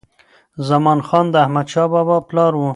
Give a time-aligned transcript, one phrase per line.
[0.67, 2.61] زمان خان د احمدشاه بابا پلار و.